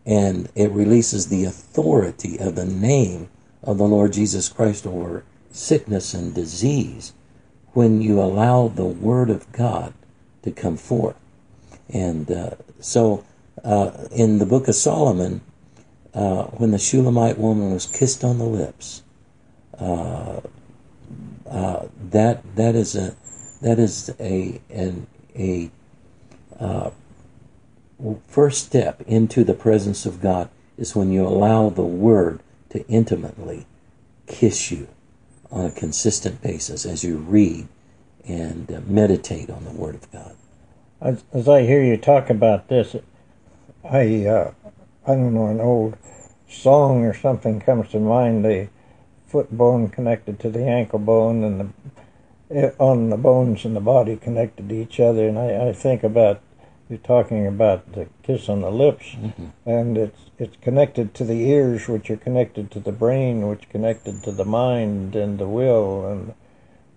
and 0.07 0.49
it 0.55 0.71
releases 0.71 1.29
the 1.29 1.45
authority 1.45 2.39
of 2.39 2.55
the 2.55 2.65
name 2.65 3.29
of 3.63 3.79
the 3.79 3.85
Lord 3.85 4.13
Jesus 4.13 4.49
Christ 4.49 4.87
over 4.87 5.25
sickness 5.51 6.15
and 6.15 6.35
disease 6.35 7.13
when 7.73 8.01
you 8.01 8.21
allow 8.21 8.69
the 8.69 8.85
Word 8.85 9.31
of 9.31 9.51
God 9.53 9.93
to 10.43 10.51
come 10.51 10.77
forth. 10.77 11.17
And 11.89 12.31
uh, 12.31 12.51
so, 12.81 13.25
uh, 13.65 13.93
in 14.11 14.39
the 14.39 14.47
book 14.47 14.69
of 14.69 14.75
Solomon, 14.75 15.41
uh, 16.15 16.45
when 16.45 16.71
the 16.71 16.79
Shulamite 16.79 17.39
woman 17.39 17.73
was 17.73 17.87
kissed 17.87 18.25
on 18.25 18.39
the 18.39 18.45
lips, 18.45 19.03
uh, 19.79 20.41
uh, 21.49 21.87
that 22.11 22.43
that 22.57 22.75
is 22.75 22.95
a 22.95 23.15
that 23.61 23.79
is 23.79 24.15
a 24.19 24.61
an, 24.71 25.07
a 25.37 25.71
uh, 26.59 26.91
first 28.27 28.67
step 28.67 29.03
into 29.03 29.45
the 29.45 29.55
presence 29.55 30.07
of 30.07 30.21
God 30.21 30.49
is 30.79 30.97
when 30.97 31.13
you 31.13 31.27
allow 31.27 31.69
the 31.69 31.83
Word 31.83 32.41
to 32.71 32.87
intimately 32.89 33.67
kiss 34.27 34.71
you 34.71 34.89
on 35.51 35.67
a 35.67 35.71
consistent 35.71 36.41
basis 36.41 36.87
as 36.87 37.05
you 37.05 37.17
read 37.19 37.69
and 38.25 38.71
uh, 38.73 38.81
meditate 38.87 39.51
on 39.51 39.65
the 39.65 39.73
Word 39.73 39.97
of 39.97 40.11
God. 40.13 40.35
As, 41.01 41.25
as, 41.33 41.49
I 41.49 41.63
hear 41.63 41.83
you 41.83 41.97
talk 41.97 42.31
about 42.31 42.69
this, 42.69 42.95
I 43.85 44.27
uh, 44.27 44.53
I 45.07 45.15
don't 45.15 45.35
know 45.35 45.49
an 45.49 45.61
old 45.61 45.97
song 46.49 47.05
or 47.05 47.15
something 47.15 47.61
comes 47.61 47.91
to 47.91 47.99
mind. 47.99 48.45
The 48.45 48.69
foot 49.27 49.51
bone 49.51 49.89
connected 49.89 50.39
to 50.41 50.51
the 50.51 50.65
ankle 50.65 50.99
bone, 50.99 51.43
and 51.43 51.61
the 51.61 51.90
on 52.51 53.11
the 53.11 53.17
bones 53.17 53.65
in 53.65 53.75
the 53.75 53.81
body 53.81 54.17
connected 54.17 54.69
to 54.69 54.75
each 54.75 54.99
other. 54.99 55.29
And 55.29 55.39
I, 55.39 55.69
I 55.69 55.73
think 55.73 56.03
about 56.03 56.43
you're 56.89 56.99
talking 56.99 57.47
about 57.47 57.93
the 57.93 58.09
kiss 58.25 58.49
on 58.49 58.63
the 58.63 58.71
lips, 58.71 59.07
mm-hmm. 59.11 59.47
and 59.65 59.97
it's 59.97 60.19
it's 60.39 60.57
connected 60.61 61.15
to 61.15 61.25
the 61.25 61.49
ears, 61.49 61.87
which 61.87 62.11
are 62.11 62.17
connected 62.17 62.71
to 62.73 62.81
the 62.81 62.91
brain, 62.91 63.47
which 63.47 63.69
connected 63.69 64.25
to 64.25 64.33
the 64.33 64.45
mind 64.45 65.15
and 65.15 65.39
the 65.39 65.47
will, 65.47 66.05
and 66.07 66.35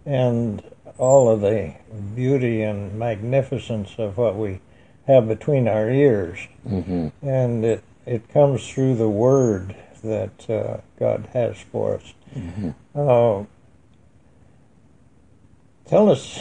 and 0.05 0.63
all 0.97 1.29
of 1.29 1.41
the 1.41 1.75
beauty 2.15 2.63
and 2.63 2.97
magnificence 2.97 3.95
of 3.99 4.17
what 4.17 4.35
we 4.35 4.61
have 5.05 5.27
between 5.27 5.67
our 5.67 5.89
ears, 5.91 6.39
mm-hmm. 6.67 7.09
and 7.21 7.63
it 7.63 7.83
it 8.07 8.27
comes 8.29 8.67
through 8.67 8.95
the 8.95 9.09
word 9.09 9.75
that 10.03 10.49
uh, 10.49 10.77
God 10.97 11.29
has 11.33 11.57
for 11.71 11.95
us. 11.95 12.13
Mm-hmm. 12.35 12.71
Uh, 12.95 13.45
tell 15.85 16.09
us 16.09 16.39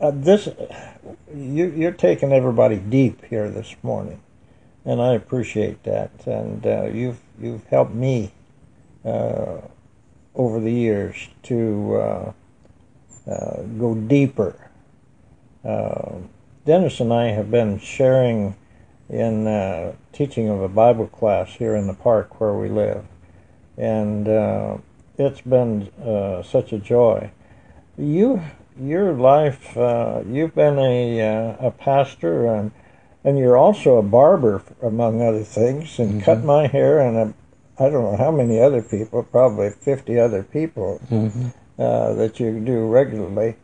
uh, 0.00 0.10
this 0.12 0.48
you, 1.34 1.86
are 1.86 1.92
taking 1.92 2.32
everybody 2.32 2.76
deep 2.76 3.24
here 3.26 3.50
this 3.50 3.74
morning, 3.82 4.20
and 4.84 5.00
I 5.00 5.14
appreciate 5.14 5.82
that. 5.84 6.10
And 6.26 6.66
uh, 6.66 6.84
you've 6.84 7.20
you've 7.40 7.64
helped 7.66 7.94
me 7.94 8.32
uh, 9.04 9.58
over 10.34 10.60
the 10.60 10.72
years 10.72 11.28
to 11.44 11.96
uh, 11.96 12.32
uh, 13.30 13.62
go 13.78 13.94
deeper. 13.94 14.70
Uh, 15.64 16.16
Dennis 16.64 17.00
and 17.00 17.12
I 17.12 17.26
have 17.28 17.50
been 17.50 17.78
sharing 17.78 18.56
in 19.08 19.94
teaching 20.12 20.48
of 20.48 20.62
a 20.62 20.68
Bible 20.68 21.08
class 21.08 21.50
here 21.50 21.74
in 21.74 21.86
the 21.86 21.94
park 21.94 22.40
where 22.40 22.54
we 22.54 22.68
live, 22.68 23.04
and 23.76 24.28
it's 25.18 25.40
been 25.40 25.90
such 26.44 26.72
a 26.72 26.78
joy. 26.78 27.30
You 27.98 28.42
your 28.80 29.12
life, 29.12 29.76
uh, 29.76 30.22
you've 30.26 30.54
been 30.54 30.78
a, 30.78 31.20
uh, 31.20 31.66
a 31.66 31.70
pastor 31.70 32.46
and 32.46 32.72
and 33.22 33.38
you're 33.38 33.56
also 33.56 33.98
a 33.98 34.02
barber, 34.02 34.62
among 34.82 35.20
other 35.20 35.44
things, 35.44 35.98
and 35.98 36.12
mm-hmm. 36.12 36.20
cut 36.20 36.42
my 36.42 36.66
hair 36.66 37.00
and 37.00 37.16
a, 37.16 37.34
I 37.78 37.90
don't 37.90 38.04
know 38.04 38.16
how 38.16 38.30
many 38.30 38.58
other 38.58 38.80
people, 38.80 39.22
probably 39.24 39.70
50 39.70 40.18
other 40.18 40.42
people 40.42 41.00
mm-hmm. 41.10 41.48
uh, 41.78 42.14
that 42.14 42.40
you 42.40 42.58
do 42.60 42.86
regularly. 42.86 43.56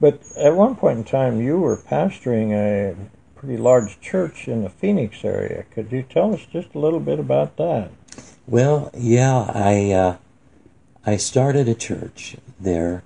But 0.00 0.20
at 0.36 0.54
one 0.54 0.76
point 0.76 0.98
in 0.98 1.04
time, 1.04 1.40
you 1.40 1.58
were 1.58 1.76
pastoring 1.76 2.52
a 2.52 2.94
pretty 3.34 3.56
large 3.56 4.00
church 4.00 4.46
in 4.46 4.62
the 4.62 4.70
Phoenix 4.70 5.24
area. 5.24 5.64
Could 5.72 5.90
you 5.90 6.02
tell 6.02 6.32
us 6.32 6.46
just 6.52 6.74
a 6.74 6.78
little 6.78 7.00
bit 7.00 7.18
about 7.18 7.56
that? 7.56 7.90
Well, 8.46 8.90
yeah, 8.96 9.50
I 9.52 9.90
uh, 9.90 10.16
I 11.06 11.16
started 11.16 11.68
a 11.68 11.74
church 11.74 12.36
there 12.60 13.02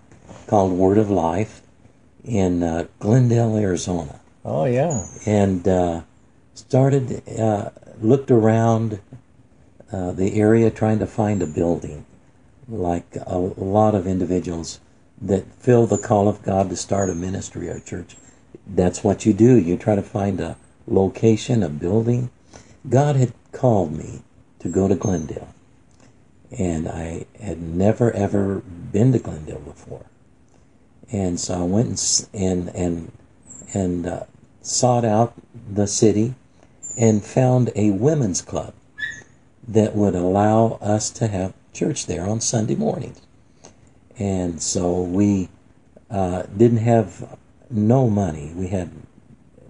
called 0.48 0.72
Word 0.72 0.98
of 0.98 1.10
Life 1.10 1.62
in 2.24 2.62
uh, 2.62 2.86
Glendale, 2.98 3.56
Arizona. 3.56 4.20
Oh 4.44 4.64
yeah. 4.64 5.06
And 5.26 5.66
uh, 5.68 6.02
started 6.54 7.22
uh, 7.38 7.70
looked 8.00 8.30
around 8.30 9.00
uh, 9.92 10.12
the 10.12 10.38
area 10.40 10.70
trying 10.70 10.98
to 10.98 11.06
find 11.06 11.42
a 11.42 11.46
building, 11.46 12.04
like 12.68 13.16
a, 13.16 13.36
a, 13.36 13.64
lot 13.64 13.94
of 13.94 14.06
individuals 14.06 14.80
that 15.20 15.44
feel 15.54 15.86
the 15.86 15.98
call 15.98 16.28
of 16.28 16.42
God 16.42 16.70
to 16.70 16.76
start 16.76 17.10
a 17.10 17.14
ministry 17.14 17.68
or 17.68 17.80
church. 17.80 18.16
That's 18.66 19.02
what 19.02 19.24
you 19.24 19.32
do. 19.32 19.56
You 19.56 19.76
try 19.76 19.96
to 19.96 20.02
find 20.02 20.40
a 20.40 20.56
location, 20.86 21.62
a 21.62 21.68
building. 21.68 22.30
God 22.88 23.16
had 23.16 23.32
called 23.52 23.92
me 23.92 24.22
to 24.60 24.68
go 24.68 24.88
to 24.88 24.94
Glendale, 24.94 25.54
and 26.50 26.88
I 26.88 27.26
had 27.40 27.60
never 27.60 28.12
ever 28.12 28.60
been 28.60 29.12
to 29.12 29.18
Glendale 29.18 29.60
before. 29.60 30.04
And 31.10 31.40
so 31.40 31.54
I 31.54 31.62
went 31.62 32.28
and 32.34 32.68
and 32.70 33.12
and, 33.74 34.06
uh, 34.06 34.24
sought 34.62 35.04
out 35.04 35.34
the 35.70 35.86
city 35.86 36.34
and 36.96 37.24
found 37.24 37.70
a 37.74 37.90
women's 37.90 38.42
club 38.42 38.74
that 39.66 39.94
would 39.94 40.14
allow 40.14 40.78
us 40.80 41.10
to 41.10 41.28
have 41.28 41.52
church 41.72 42.06
there 42.06 42.26
on 42.26 42.40
Sunday 42.40 42.74
mornings. 42.74 43.20
And 44.18 44.60
so 44.60 45.02
we 45.02 45.48
uh, 46.10 46.44
didn't 46.56 46.78
have 46.78 47.38
no 47.70 48.08
money. 48.08 48.52
We 48.54 48.68
had 48.68 48.90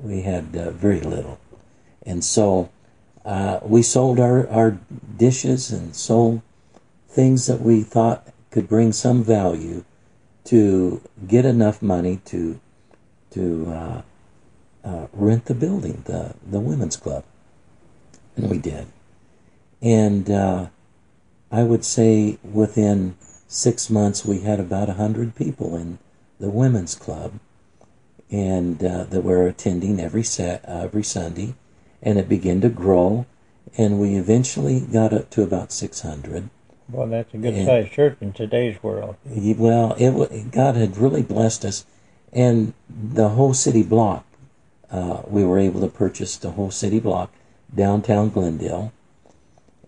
we 0.01 0.22
had 0.22 0.57
uh, 0.57 0.70
very 0.70 1.01
little, 1.01 1.38
and 2.07 2.24
so 2.24 2.70
uh, 3.24 3.59
we 3.62 3.83
sold 3.83 4.20
our 4.20 4.48
our 4.48 4.79
dishes 5.16 5.70
and 5.70 5.94
sold 5.94 6.40
things 7.09 7.46
that 7.46 7.61
we 7.61 7.83
thought 7.83 8.29
could 8.51 8.68
bring 8.68 8.92
some 8.92 9.24
value 9.24 9.85
to 10.48 11.02
get 11.26 11.44
enough 11.44 11.82
money 11.82 12.20
to 12.24 12.58
to 13.30 13.66
uh, 13.68 14.02
uh, 14.82 15.06
rent 15.12 15.44
the 15.44 15.54
building, 15.54 16.02
the 16.06 16.34
the 16.50 16.58
women's 16.58 16.96
club, 16.96 17.22
and 18.34 18.48
we 18.48 18.56
did. 18.56 18.87
And 19.82 20.30
uh, 20.30 20.68
I 21.52 21.64
would 21.64 21.84
say 21.84 22.38
within 22.42 23.16
six 23.46 23.90
months 23.90 24.24
we 24.24 24.40
had 24.40 24.58
about 24.58 24.88
a 24.88 24.94
hundred 24.94 25.34
people 25.34 25.76
in 25.76 25.98
the 26.40 26.48
women's 26.48 26.94
club, 26.94 27.32
and 28.30 28.82
uh, 28.82 29.04
that 29.04 29.20
were 29.20 29.46
attending 29.46 30.00
every 30.00 30.22
sa- 30.24 30.61
every 30.64 31.04
Sunday, 31.04 31.56
and 32.02 32.18
it 32.18 32.26
began 32.26 32.62
to 32.62 32.70
grow, 32.70 33.26
and 33.76 34.00
we 34.00 34.14
eventually 34.14 34.80
got 34.80 35.12
up 35.12 35.28
to 35.28 35.42
about 35.42 35.72
six 35.72 36.00
hundred 36.00 36.48
well, 36.90 37.07
that's 37.07 37.33
a 37.35 37.38
good 37.38 37.64
sized 37.64 37.92
church 37.92 38.16
in 38.20 38.33
today's 38.33 38.83
world. 38.83 39.16
Well, 39.24 39.94
it 39.98 40.51
God 40.51 40.77
had 40.77 40.96
really 40.96 41.22
blessed 41.22 41.64
us, 41.64 41.85
and 42.33 42.72
the 42.88 43.31
whole 43.31 43.55
city 43.55 43.83
block. 43.83 44.24
Uh, 44.90 45.20
we 45.27 45.44
were 45.44 45.59
able 45.59 45.83
to 45.83 45.88
purchase 45.88 46.38
the 46.38 46.53
whole 46.53 46.70
city 46.70 46.98
block, 46.98 47.31
downtown 47.74 48.31
Glendale, 48.31 48.90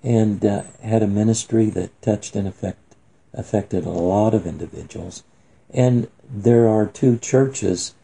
and 0.02 0.44
uh, 0.44 0.64
had 0.82 1.02
a 1.02 1.06
ministry 1.06 1.70
that 1.70 2.02
touched 2.02 2.36
and 2.36 2.46
affect, 2.46 2.96
affected 3.32 3.86
a 3.86 3.90
lot 3.90 4.34
of 4.34 4.46
individuals. 4.46 5.22
And 5.70 6.08
there 6.28 6.68
are 6.68 6.84
two 6.84 7.16
churches 7.16 7.94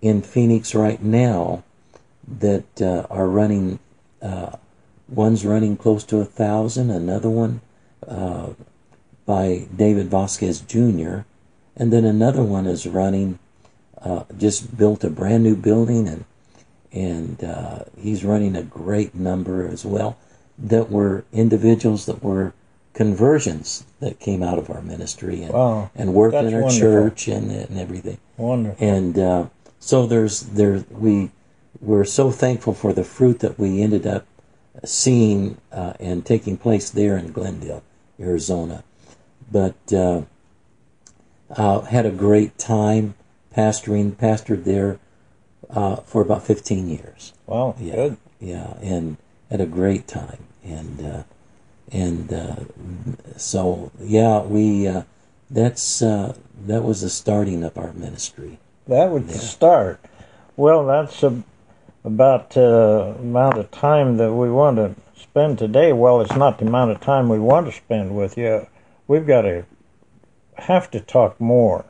in 0.00 0.22
Phoenix 0.22 0.74
right 0.74 1.02
now 1.02 1.62
that 2.26 2.80
uh, 2.80 3.06
are 3.10 3.28
running. 3.28 3.78
Uh, 4.22 4.56
one's 5.08 5.44
running 5.44 5.76
close 5.76 6.04
to 6.04 6.20
a 6.20 6.24
thousand. 6.24 6.90
Another 6.90 7.28
one 7.28 7.60
uh, 8.06 8.50
by 9.24 9.66
David 9.74 10.06
Vasquez 10.06 10.60
Jr. 10.60 11.20
And 11.76 11.92
then 11.92 12.04
another 12.04 12.42
one 12.42 12.66
is 12.66 12.86
running, 12.86 13.38
uh, 14.00 14.24
just 14.38 14.76
built 14.76 15.04
a 15.04 15.10
brand 15.10 15.42
new 15.42 15.56
building, 15.56 16.08
and 16.08 16.24
and 16.92 17.44
uh, 17.44 17.80
he's 17.98 18.24
running 18.24 18.56
a 18.56 18.62
great 18.62 19.14
number 19.14 19.66
as 19.66 19.84
well 19.84 20.16
that 20.58 20.90
were 20.90 21.24
individuals 21.32 22.06
that 22.06 22.22
were 22.22 22.54
conversions 22.94 23.84
that 24.00 24.18
came 24.18 24.42
out 24.42 24.58
of 24.58 24.70
our 24.70 24.80
ministry 24.80 25.42
and, 25.42 25.52
wow. 25.52 25.90
and 25.94 26.14
worked 26.14 26.32
That's 26.32 26.46
in 26.46 26.54
our 26.54 26.62
wonderful. 26.62 26.80
church 26.80 27.28
and, 27.28 27.50
and 27.50 27.78
everything. 27.78 28.18
Wonderful. 28.38 28.86
And 28.86 29.18
uh, 29.18 29.46
so 29.78 30.06
there's 30.06 30.40
there 30.40 30.84
we 30.90 31.30
we're 31.80 32.06
so 32.06 32.30
thankful 32.30 32.72
for 32.72 32.94
the 32.94 33.04
fruit 33.04 33.40
that 33.40 33.58
we 33.58 33.82
ended 33.82 34.06
up 34.06 34.26
seeing 34.84 35.58
uh, 35.72 35.92
and 36.00 36.24
taking 36.24 36.56
place 36.56 36.88
there 36.88 37.18
in 37.18 37.32
Glendale. 37.32 37.82
Arizona. 38.20 38.82
But 39.50 39.92
uh, 39.92 40.22
uh, 41.50 41.80
had 41.82 42.06
a 42.06 42.10
great 42.10 42.58
time 42.58 43.14
pastoring, 43.54 44.12
pastored 44.12 44.64
there 44.64 44.98
uh, 45.70 45.96
for 45.96 46.22
about 46.22 46.44
15 46.44 46.88
years. 46.88 47.32
Wow, 47.46 47.74
Yeah, 47.78 47.94
good. 47.94 48.16
yeah, 48.40 48.74
and 48.82 49.16
had 49.50 49.60
a 49.60 49.66
great 49.66 50.08
time, 50.08 50.44
and 50.64 51.00
uh, 51.04 51.22
and 51.92 52.32
uh, 52.32 52.56
so 53.36 53.92
yeah, 54.00 54.42
we 54.42 54.86
uh, 54.86 55.02
that's 55.50 56.02
uh, 56.02 56.34
that 56.66 56.82
was 56.82 57.02
the 57.02 57.10
starting 57.10 57.62
of 57.62 57.78
our 57.78 57.92
ministry. 57.92 58.58
That 58.88 59.10
was 59.10 59.26
the 59.26 59.38
start. 59.38 60.00
Well, 60.56 60.86
that's 60.86 61.22
a, 61.22 61.42
about 62.04 62.50
the 62.50 63.16
amount 63.18 63.58
of 63.58 63.70
time 63.70 64.16
that 64.16 64.32
we 64.32 64.50
want 64.50 64.76
to 64.76 64.94
spend 65.16 65.58
today. 65.58 65.92
Well, 65.92 66.20
it's 66.20 66.36
not 66.36 66.58
the 66.58 66.66
amount 66.66 66.92
of 66.92 67.00
time 67.00 67.28
we 67.28 67.38
want 67.38 67.66
to 67.66 67.72
spend 67.72 68.16
with 68.16 68.36
you. 68.36 68.66
We've 69.08 69.26
got 69.26 69.42
to 69.42 69.64
have 70.54 70.90
to 70.92 71.00
talk 71.00 71.40
more. 71.40 71.84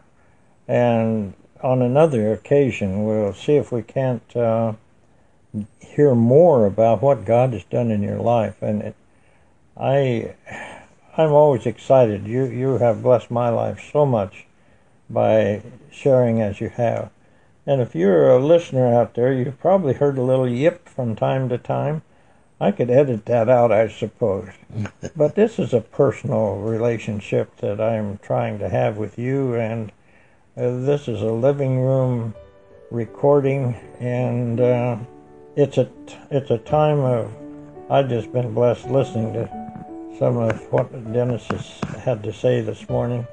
And 0.69 1.35
on 1.63 1.83
another 1.83 2.33
occasion, 2.33 3.05
we'll 3.05 3.33
see 3.33 3.57
if 3.57 3.73
we 3.73 3.83
can't 3.83 4.37
uh, 4.37 4.75
hear 5.81 6.15
more 6.15 6.67
about 6.67 7.03
what 7.03 7.25
God 7.25 7.53
has 7.53 7.65
done 7.65 7.91
in 7.91 8.03
your 8.03 8.19
life. 8.19 8.61
And 8.61 8.83
it, 8.83 8.97
I, 9.77 10.35
I'm 11.17 11.33
always 11.33 11.67
excited. 11.67 12.27
You 12.27 12.45
you 12.45 12.79
have 12.79 13.03
blessed 13.03 13.31
my 13.31 13.49
life 13.49 13.91
so 13.93 14.05
much 14.05 14.47
by 15.09 15.63
sharing 15.91 16.41
as 16.41 16.61
you 16.61 16.69
have. 16.69 17.11
And 17.67 17.81
if 17.81 17.95
you're 17.95 18.31
a 18.31 18.45
listener 18.45 18.95
out 18.95 19.15
there, 19.15 19.33
you've 19.33 19.59
probably 19.59 19.95
heard 19.95 20.19
a 20.19 20.23
little 20.23 20.49
yip 20.49 20.89
from 20.89 21.17
time 21.17 21.49
to 21.49 21.59
time. 21.59 22.03
I 22.59 22.71
could 22.71 22.91
edit 22.91 23.27
that 23.27 23.49
out, 23.49 23.71
I 23.71 23.89
suppose. 23.89 24.49
but 25.17 25.35
this 25.35 25.59
is 25.59 25.75
a 25.75 25.81
personal 25.81 26.57
relationship 26.57 27.55
that 27.59 27.81
I'm 27.81 28.19
trying 28.19 28.59
to 28.61 28.69
have 28.69 28.97
with 28.97 29.19
you, 29.19 29.55
and 29.55 29.93
uh, 30.57 30.85
this 30.85 31.07
is 31.07 31.21
a 31.21 31.33
living 31.33 31.81
room 31.81 32.35
recording, 32.91 33.75
and 34.01 34.59
uh, 34.59 34.97
it's 35.55 35.77
a 35.77 35.91
it's 36.31 36.51
a 36.51 36.59
time 36.59 37.01
of 37.01 37.31
I've 37.91 38.09
just 38.09 38.33
been 38.33 38.55
blessed 38.55 38.87
listening 38.87 39.35
to 39.35 39.49
some 40.19 40.39
of 40.39 40.73
what 40.73 40.91
Dennis 41.13 41.47
has 41.49 41.81
had 42.03 42.23
to 42.23 42.33
say 42.33 42.63
this 42.63 42.89
morning. 42.89 43.27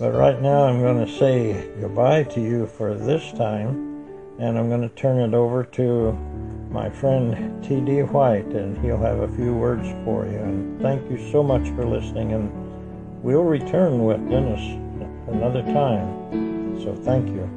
But 0.00 0.14
right 0.14 0.40
now, 0.42 0.64
I'm 0.64 0.80
going 0.80 1.06
to 1.06 1.12
say 1.18 1.70
goodbye 1.80 2.24
to 2.24 2.40
you 2.40 2.66
for 2.66 2.94
this 2.94 3.30
time, 3.32 4.04
and 4.40 4.58
I'm 4.58 4.68
going 4.68 4.82
to 4.82 4.88
turn 4.96 5.20
it 5.20 5.32
over 5.32 5.62
to 5.62 6.18
my 6.72 6.88
friend 6.88 7.62
T.D. 7.62 8.02
White, 8.02 8.46
and 8.46 8.76
he'll 8.78 8.96
have 8.98 9.20
a 9.20 9.28
few 9.36 9.54
words 9.54 9.86
for 10.04 10.26
you. 10.26 10.38
And 10.38 10.80
thank 10.80 11.10
you 11.10 11.30
so 11.30 11.42
much 11.42 11.68
for 11.76 11.86
listening, 11.86 12.32
and 12.32 12.50
we'll 13.22 13.44
return 13.44 14.04
with 14.04 14.26
Dennis 14.30 14.60
another 15.28 15.62
time. 15.62 16.80
So 16.82 16.94
thank 17.04 17.28
you. 17.28 17.48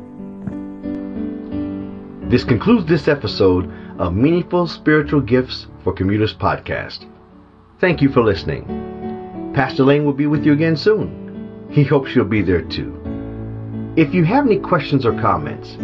This 2.29 2.43
concludes 2.43 2.87
this 2.87 3.07
episode 3.07 3.71
of 3.97 4.13
Meaningful 4.13 4.67
Spiritual 4.67 5.21
Gifts 5.21 5.67
for 5.83 5.93
Commuters 5.93 6.33
podcast. 6.33 7.05
Thank 7.79 8.01
you 8.01 8.09
for 8.09 8.23
listening. 8.23 9.51
Pastor 9.53 9.83
Lane 9.83 10.05
will 10.05 10.13
be 10.13 10.27
with 10.27 10.45
you 10.45 10.51
again 10.51 10.75
soon. 10.75 11.67
He 11.71 11.83
hopes 11.83 12.13
you'll 12.15 12.25
be 12.25 12.41
there 12.41 12.61
too. 12.61 13.01
If 13.95 14.13
you 14.13 14.25
have 14.25 14.45
any 14.45 14.59
questions 14.59 15.05
or 15.05 15.13
comments, 15.21 15.77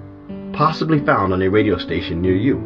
possibly 0.53 1.05
found 1.05 1.31
on 1.31 1.41
a 1.41 1.49
radio 1.49 1.77
station 1.77 2.21
near 2.21 2.35
you. 2.35 2.59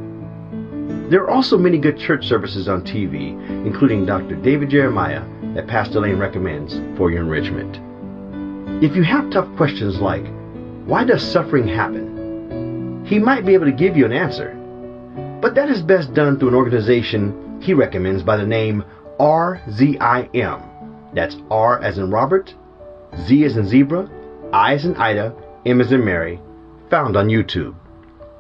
There 1.10 1.24
are 1.24 1.32
also 1.32 1.58
many 1.58 1.78
good 1.78 2.00
church 2.00 2.26
services 2.26 2.68
on 2.68 2.84
TV, 2.84 3.32
including 3.66 4.06
Dr. 4.06 4.36
David 4.36 4.70
Jeremiah, 4.70 5.24
that 5.54 5.68
Pastor 5.68 6.00
Lane 6.00 6.18
recommends 6.18 6.80
for 6.98 7.12
your 7.12 7.22
enrichment. 7.22 7.78
If 8.84 8.96
you 8.96 9.04
have 9.04 9.30
tough 9.30 9.54
questions 9.56 10.00
like, 10.00 10.26
why 10.86 11.04
does 11.06 11.24
suffering 11.24 11.68
happen? 11.68 13.06
He 13.06 13.18
might 13.18 13.46
be 13.46 13.54
able 13.54 13.66
to 13.66 13.72
give 13.72 13.96
you 13.96 14.06
an 14.06 14.12
answer, 14.12 14.54
but 15.42 15.56
that 15.56 15.70
is 15.70 15.82
best 15.82 16.14
done 16.14 16.38
through 16.38 16.50
an 16.50 16.56
organization 16.56 17.60
he 17.62 17.74
recommends 17.74 18.24
by 18.24 18.38
the 18.38 18.46
name 18.46 18.84
RZIM. 19.20 20.64
That's 21.14 21.38
R 21.50 21.82
as 21.82 21.98
in 21.98 22.10
Robert, 22.12 22.54
Z 23.18 23.46
as 23.46 23.56
in 23.56 23.68
zebra, 23.68 24.10
I 24.52 24.74
as 24.74 24.86
in 24.86 24.96
Ida, 24.96 25.34
M 25.66 25.80
as 25.80 25.92
in 25.92 26.04
Mary, 26.04 26.42
found 26.90 27.16
on 27.16 27.28
YouTube. 27.28 27.76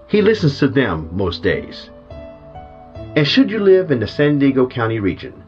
He 0.07 0.21
listens 0.21 0.59
to 0.59 0.67
them 0.67 1.09
most 1.13 1.43
days. 1.43 1.89
And 3.15 3.27
should 3.27 3.51
you 3.51 3.59
live 3.59 3.91
in 3.91 3.99
the 3.99 4.07
San 4.07 4.39
Diego 4.39 4.67
County 4.67 4.99
region, 4.99 5.43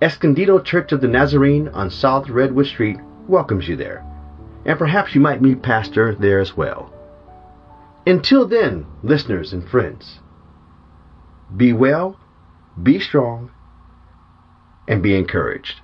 Escondido 0.00 0.58
Church 0.60 0.92
of 0.92 1.00
the 1.00 1.08
Nazarene 1.08 1.68
on 1.68 1.90
South 1.90 2.28
Redwood 2.28 2.66
Street 2.66 2.96
welcomes 3.28 3.68
you 3.68 3.76
there, 3.76 4.04
and 4.64 4.78
perhaps 4.78 5.14
you 5.14 5.20
might 5.20 5.42
meet 5.42 5.62
Pastor 5.62 6.14
there 6.14 6.40
as 6.40 6.56
well. 6.56 6.92
Until 8.06 8.46
then, 8.46 8.86
listeners 9.02 9.52
and 9.52 9.68
friends, 9.68 10.18
be 11.56 11.72
well, 11.72 12.18
be 12.82 12.98
strong, 12.98 13.50
and 14.88 15.02
be 15.02 15.14
encouraged. 15.14 15.80